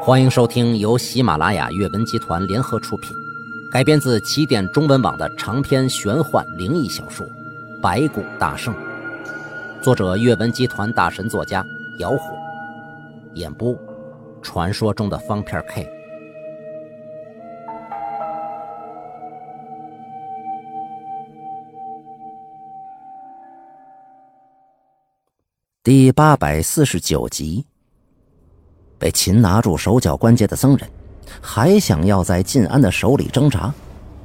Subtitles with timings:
[0.00, 3.14] 欢迎收听由喜马拉雅阅文集团联合出品，
[3.70, 7.26] 改编自起点中文网的长篇玄幻灵异小说
[7.82, 8.74] 《白骨大圣》，
[9.82, 11.62] 作者阅文集团大神作家
[11.98, 12.34] 姚虎，
[13.34, 13.76] 演播
[14.40, 15.86] 传说中的方片 K。
[25.82, 27.66] 第八百四十九集。
[28.98, 30.88] 被擒拿住手脚关节的僧人，
[31.40, 33.72] 还想要在晋安的手里挣扎，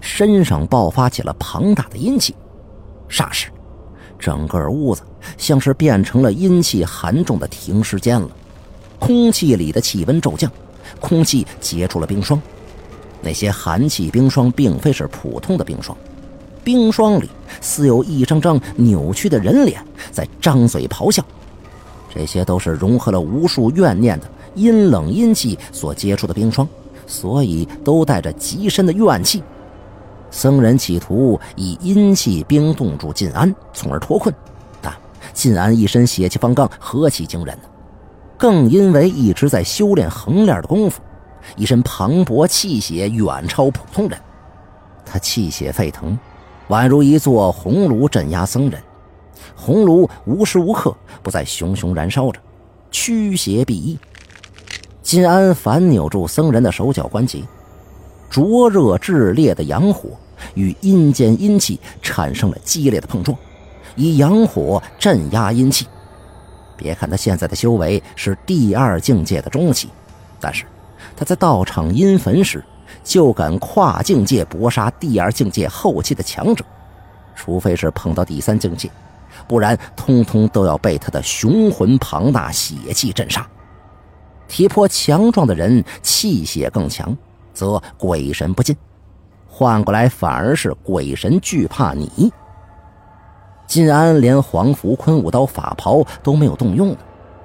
[0.00, 2.34] 身上爆发起了庞大的阴气。
[3.08, 3.48] 霎时，
[4.18, 5.02] 整个屋子
[5.36, 8.28] 像是变成了阴气寒重的停尸间了。
[8.98, 10.50] 空气里的气温骤降，
[10.98, 12.40] 空气结出了冰霜。
[13.20, 15.96] 那些寒气冰霜并非是普通的冰霜，
[16.62, 17.28] 冰霜里
[17.60, 21.22] 似有一张张扭曲的人脸在张嘴咆哮。
[22.14, 24.30] 这些都是融合了无数怨念的。
[24.54, 26.68] 阴冷阴气所接触的冰霜，
[27.06, 29.42] 所以都带着极深的怨气。
[30.30, 34.34] 僧人企图以阴气冰冻住晋安，从而脱困，
[34.82, 34.92] 但
[35.32, 37.62] 晋安一身血气方刚，何其惊人呢？
[38.36, 41.00] 更因为一直在修炼横练的功夫，
[41.56, 44.18] 一身磅礴气血远超普通人。
[45.06, 46.18] 他气血沸腾，
[46.68, 48.82] 宛如一座红炉镇压僧人。
[49.54, 52.40] 红炉无时无刻不在熊熊燃烧着，
[52.90, 53.96] 驱邪避疫。
[55.04, 57.42] 金安反扭住僧人的手脚关节，
[58.30, 60.08] 灼热炽烈的阳火
[60.54, 63.36] 与阴间阴气产生了激烈的碰撞，
[63.96, 65.86] 以阳火镇压阴气。
[66.74, 69.90] 别看他现在的修为是第二境界的中期，
[70.40, 70.64] 但是
[71.14, 72.64] 他在道场阴坟时
[73.04, 76.64] 就敢跨境界搏杀第二境界后期的强者，
[77.36, 78.90] 除非是碰到第三境界，
[79.46, 83.46] 不然通通都要被他的雄浑庞大血气震杀。
[84.46, 87.16] 体魄强壮的人气血更强，
[87.52, 88.74] 则鬼神不进；
[89.46, 92.32] 换过来，反而是鬼神惧怕你。
[93.66, 96.94] 晋安连黄符坤武刀法袍都没有动用，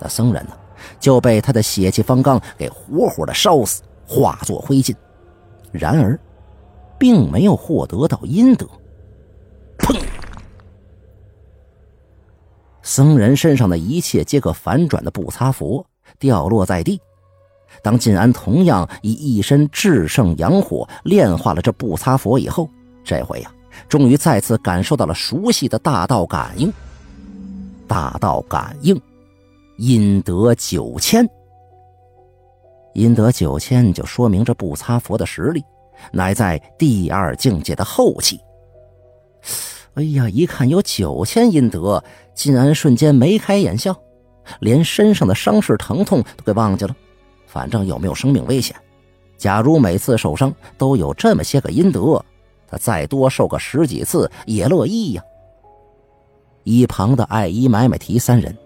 [0.00, 0.52] 那僧人呢，
[0.98, 4.94] 就被他的血气方刚给活活的烧死，化作灰烬。
[5.72, 6.18] 然而，
[6.98, 8.66] 并没有获得到阴德。
[9.78, 10.00] 砰！
[12.80, 15.84] 僧人身上的一切皆可反转的不擦佛。
[16.18, 17.00] 掉落在地。
[17.82, 22.68] 当晋安同样以一身至圣阳火炼化了这不擦佛以后，
[23.04, 23.52] 这回呀，
[23.88, 26.72] 终于再次感受到了熟悉的大道感应。
[27.86, 28.98] 大道感应，
[29.78, 31.28] 阴德九千。
[32.94, 35.62] 阴德九千，就说明这不擦佛的实力
[36.12, 38.40] 乃在第二境界的后期。
[39.94, 42.02] 哎呀，一看有九千阴德，
[42.34, 43.94] 晋安瞬间眉开眼笑。
[44.60, 46.94] 连身上的伤势疼痛都给忘记了，
[47.46, 48.74] 反正有没有生命危险？
[49.36, 52.24] 假如每次受伤都有这么些个阴德，
[52.66, 55.22] 他再多受个十几次也乐意呀。
[56.64, 58.56] 一旁的艾依、买买提三人，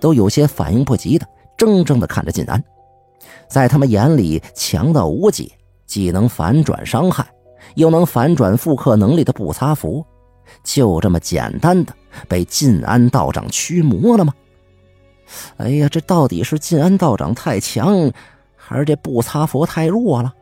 [0.00, 1.26] 都有些反应不及的，
[1.56, 2.62] 怔怔的看着晋安。
[3.48, 5.50] 在他们眼里，强到无解，
[5.86, 7.24] 既能反转伤害，
[7.76, 10.04] 又能反转复刻能力的不擦符，
[10.64, 11.94] 就这么简单的
[12.28, 14.34] 被晋安道长驱魔了吗？
[15.56, 18.12] 哎呀，这到底是晋安道长太强，
[18.56, 20.32] 还是这不擦佛太弱了？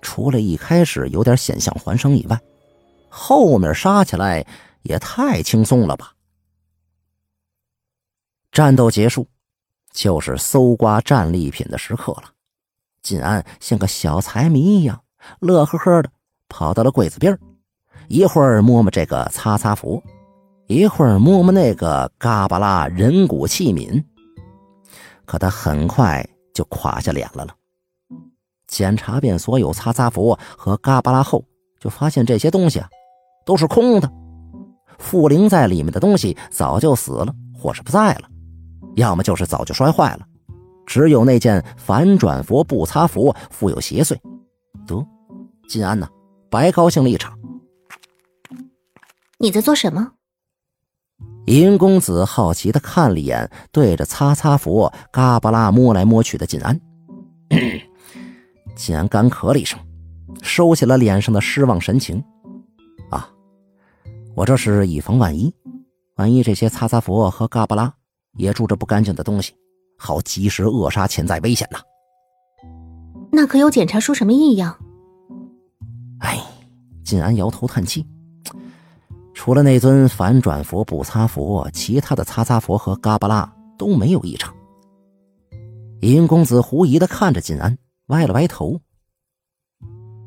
[0.00, 2.40] 除了一开始有点险象环生以外，
[3.08, 4.44] 后面杀起来
[4.82, 6.12] 也太轻松了吧？
[8.50, 9.26] 战斗结束，
[9.92, 12.24] 就是搜刮战利品的时刻了。
[13.02, 15.02] 晋安像个小财迷一样，
[15.40, 16.10] 乐呵呵的
[16.48, 17.38] 跑到了柜子边
[18.08, 20.02] 一会儿摸摸这个擦擦佛。
[20.66, 24.02] 一会儿摸摸那个嘎巴拉人骨器皿，
[25.26, 27.54] 可他很快就垮下脸来了。
[28.66, 31.44] 检查遍所有擦擦佛和嘎巴拉后，
[31.78, 32.88] 就发现这些东西啊
[33.44, 34.10] 都是空的，
[34.98, 38.28] 附灵在里面的东西早就死了，或是不在了，
[38.96, 40.26] 要么就是早就摔坏了。
[40.86, 44.16] 只有那件反转佛不擦佛富有邪祟。
[44.86, 45.06] 得，
[45.68, 46.08] 金安呐，
[46.48, 47.38] 白高兴了一场。
[49.38, 50.12] 你在做什么？
[51.46, 56.80] 银公子好奇的看了一眼，对着擦擦佛嘎巴拉摸来摸去的晋安，
[58.76, 59.78] 晋安干咳了一声，
[60.40, 62.22] 收起了脸上的失望神情。
[63.10, 63.28] 啊，
[64.36, 65.52] 我这是以防万一，
[66.16, 67.92] 万一这些擦擦佛和嘎巴拉
[68.36, 69.52] 也住着不干净的东西，
[69.98, 71.80] 好及时扼杀潜在危险呐。
[73.32, 74.78] 那可有检查出什么异样？
[76.20, 76.40] 哎，
[77.02, 78.06] 晋安摇头叹气。
[79.44, 84.54] 除了那尊反转佛不擦佛，其他的擦擦佛和嘎巴拉都没有异常。
[86.02, 88.80] 尹公子狐疑的看着晋安，歪了歪头。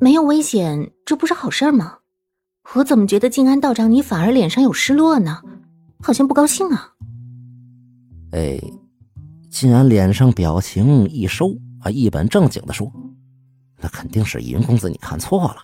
[0.02, 2.00] 没有危险，这不是好事吗？
[2.74, 5.42] 我怎么觉得晋安道长你反而脸上有失落呢？
[6.04, 6.92] 好像不高兴啊。
[8.34, 8.60] 哎，
[9.50, 12.92] 晋安脸上表情一收啊，一本正经的说
[13.80, 15.56] ：“那肯定是尹公子你看错了。”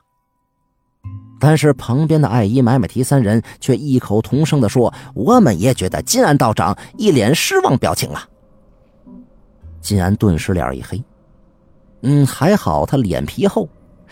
[1.42, 8.30] 但是旁边的艾依、买买提三人却异口同声的说：“我们也觉得金安道长一脸失望表情啊。”
[9.82, 11.04] 金安顿时脸一黑，
[12.02, 13.68] 嗯，还好他脸皮厚，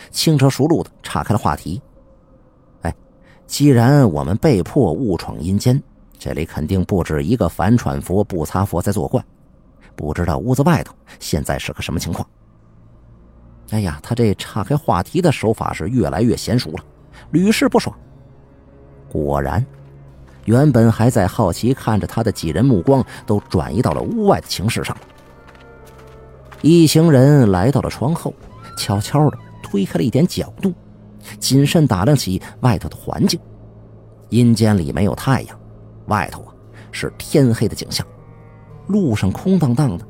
[0.09, 1.79] 轻车熟路的岔开了话题。
[2.81, 2.95] 哎，
[3.45, 5.79] 既然我们被迫误闯阴间，
[6.17, 9.23] 这里肯定不止一个反喘佛、不擦佛在作怪，
[9.95, 12.27] 不知道屋子外头现在是个什么情况。
[13.69, 16.83] 哎呀，他这岔开话题的手法是越来越娴熟了，
[17.31, 17.95] 屡试不爽。
[19.11, 19.65] 果然，
[20.45, 24.95] 原本还在好奇看着他的几人目光都转移到了屋外的情势上。
[26.61, 28.33] 一行人来到了窗后，
[28.77, 30.73] 悄悄的推开了一点角度，
[31.39, 33.39] 谨慎打量起外头的环境。
[34.29, 35.59] 阴间里没有太阳，
[36.07, 36.53] 外头啊
[36.91, 38.05] 是天黑的景象，
[38.87, 40.05] 路上空荡荡的，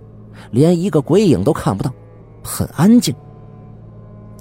[0.52, 1.94] 连一个鬼影都看不到，
[2.44, 3.16] 很安静。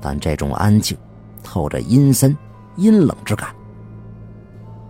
[0.01, 0.97] 但这种安静，
[1.43, 2.37] 透着阴森、
[2.79, 3.55] 阴冷之感。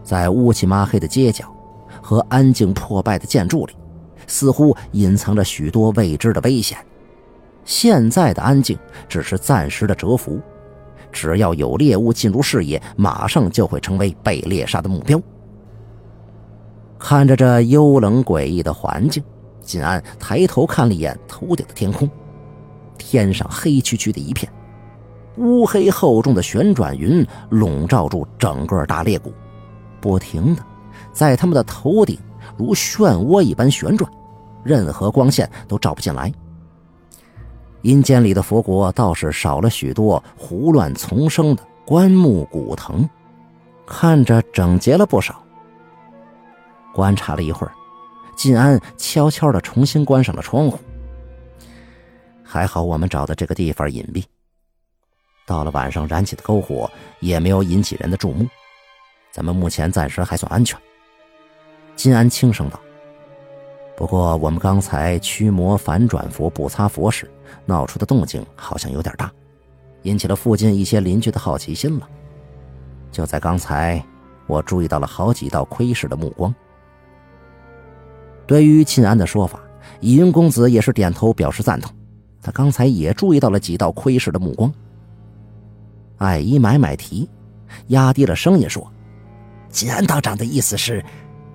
[0.04, 1.52] 在乌漆麻黑的街角
[2.00, 3.72] 和安静破败的建筑里，
[4.26, 6.78] 似乎隐藏着许多未知的危险。
[7.64, 10.40] 现在的安静只是暂时的蛰伏，
[11.12, 15.20] 只要有猎物进入视野，马上就会成为被猎杀的目标。
[16.98, 19.22] 看着这幽冷诡异的环境，
[19.60, 22.08] 金安抬头看了一眼头顶的天空，
[22.96, 24.50] 天上黑黢黢的一片，
[25.38, 29.32] 乌黑厚重的旋转云笼罩住整个大裂谷，
[30.00, 30.62] 不停的
[31.12, 32.18] 在他们的头顶
[32.56, 34.10] 如漩涡一般旋转，
[34.64, 36.32] 任何光线都照不进来。
[37.82, 43.08] 阴间里的佛国倒是少了许多胡乱丛生的棺木古藤，
[43.86, 45.40] 看着整洁了不少。
[46.92, 47.72] 观察了一会儿，
[48.36, 50.78] 晋安悄悄地重新关上了窗户。
[52.42, 54.24] 还好我们找的这个地方隐蔽，
[55.48, 56.88] 到了晚上燃起的篝火
[57.20, 58.46] 也没有引起人的注目，
[59.32, 60.78] 咱们目前暂时还算安全。
[61.96, 62.78] 金安轻声道。
[63.96, 67.28] 不过，我们刚才驱魔反转佛补擦佛时
[67.64, 69.32] 闹出的动静好像有点大，
[70.02, 72.06] 引起了附近一些邻居的好奇心了。
[73.10, 74.04] 就在刚才，
[74.46, 76.54] 我注意到了好几道窥视的目光。
[78.46, 79.58] 对于秦安的说法，
[80.00, 81.90] 尹公子也是点头表示赞同。
[82.42, 84.72] 他刚才也注意到了几道窥视的目光。
[86.18, 87.28] 艾依买买提，
[87.88, 88.86] 压低了声音说
[89.70, 91.04] ：“金安道长的意思是，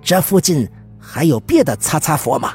[0.01, 0.67] 这附近……”
[1.05, 2.53] 还有别的擦擦佛吗？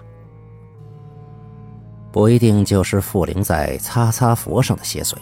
[2.11, 5.17] 不一定就是附灵在擦擦佛上的邪祟，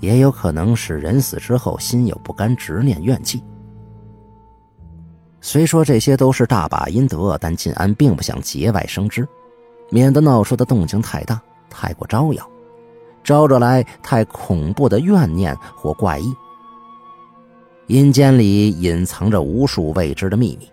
[0.00, 3.40] 也有可能是人死之后心有不甘、执念怨气。
[5.40, 9.26] 虽说这些都是大把阴德，但晋安并不想节外生枝，
[9.88, 11.40] 免得闹出的动静太大，
[11.70, 12.50] 太过招摇，
[13.22, 16.34] 招惹来太恐怖的怨念或怪异。
[17.86, 20.68] 阴间里隐藏着无数未知的秘密。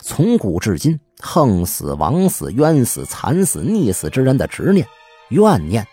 [0.00, 4.86] 从古至今，横死、枉死、冤死、惨死、溺死之人的执念、
[5.30, 5.86] 怨念，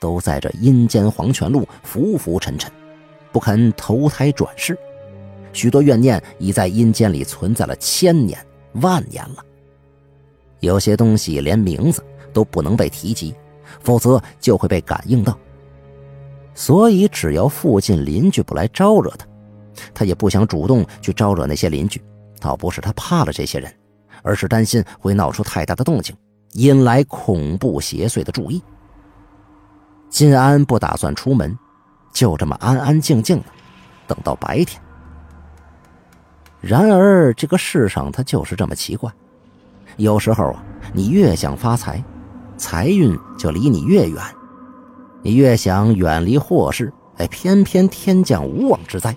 [0.00, 2.72] 都在这阴间黄泉路浮浮沉沉，
[3.30, 4.76] 不肯投胎转世。
[5.52, 8.38] 许多怨念已在阴间里存在了千年、
[8.80, 9.44] 万年了。
[10.60, 12.02] 有些东西连名字
[12.32, 13.34] 都不能被提及，
[13.80, 15.36] 否则就会被感应到。
[16.54, 19.26] 所以，只要附近邻居不来招惹他，
[19.94, 22.02] 他也不想主动去招惹那些邻居。
[22.40, 23.72] 倒不是他怕了这些人，
[24.22, 26.16] 而是担心会闹出太大的动静，
[26.52, 28.62] 引来恐怖邪祟的注意。
[30.08, 31.58] 金安不打算出门，
[32.12, 33.44] 就这么安安静静的
[34.06, 34.80] 等到白天。
[36.60, 39.12] 然而这个世上它就是这么奇怪，
[39.96, 42.02] 有时候啊，你越想发财，
[42.58, 44.20] 财运就离你越远；
[45.22, 49.16] 你越想远离祸事，哎，偏偏天降无妄之灾。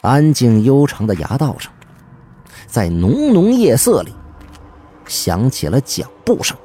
[0.00, 1.72] 安静悠长的崖道上，
[2.66, 4.12] 在浓浓夜色里，
[5.06, 6.56] 响起了脚步声。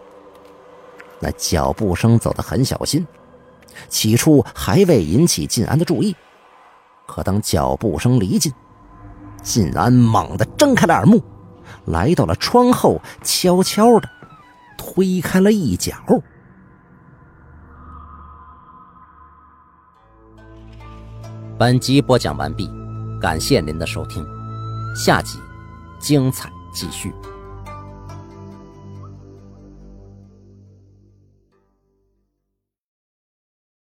[1.19, 3.05] 那脚步声走得很小心，
[3.88, 6.15] 起初还未引起晋安的注意。
[7.05, 8.51] 可当脚步声离近，
[9.43, 11.22] 晋安猛地睁开了耳目，
[11.86, 14.10] 来到了窗后，悄悄的
[14.86, 15.96] 推开了一角。
[21.58, 22.70] 本集播讲完毕。
[23.20, 24.24] 感谢您的收听，
[24.96, 25.39] 下集
[26.00, 27.12] 精彩继续。